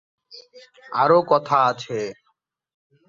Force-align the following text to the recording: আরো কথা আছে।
আরো 0.93 1.19
কথা 1.29 1.57
আছে। 1.69 1.99